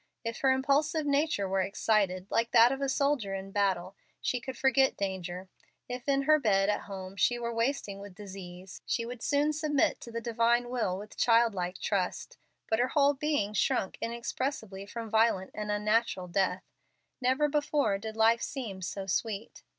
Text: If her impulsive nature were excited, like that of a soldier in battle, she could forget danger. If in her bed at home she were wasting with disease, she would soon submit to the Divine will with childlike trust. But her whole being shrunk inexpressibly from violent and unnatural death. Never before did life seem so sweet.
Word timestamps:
If 0.23 0.39
her 0.39 0.49
impulsive 0.51 1.05
nature 1.05 1.47
were 1.47 1.61
excited, 1.61 2.25
like 2.31 2.49
that 2.53 2.71
of 2.71 2.81
a 2.81 2.89
soldier 2.89 3.35
in 3.35 3.51
battle, 3.51 3.95
she 4.19 4.39
could 4.39 4.57
forget 4.57 4.97
danger. 4.97 5.47
If 5.87 6.07
in 6.09 6.23
her 6.23 6.39
bed 6.39 6.69
at 6.69 6.85
home 6.89 7.15
she 7.15 7.37
were 7.37 7.53
wasting 7.53 7.99
with 7.99 8.15
disease, 8.15 8.81
she 8.87 9.05
would 9.05 9.21
soon 9.21 9.53
submit 9.53 10.01
to 10.01 10.11
the 10.11 10.19
Divine 10.19 10.69
will 10.69 10.97
with 10.97 11.17
childlike 11.17 11.77
trust. 11.79 12.39
But 12.67 12.79
her 12.79 12.87
whole 12.87 13.13
being 13.13 13.53
shrunk 13.53 13.99
inexpressibly 14.01 14.87
from 14.87 15.11
violent 15.11 15.51
and 15.53 15.71
unnatural 15.71 16.27
death. 16.27 16.63
Never 17.21 17.47
before 17.47 17.99
did 17.99 18.17
life 18.17 18.41
seem 18.41 18.81
so 18.81 19.05
sweet. 19.05 19.61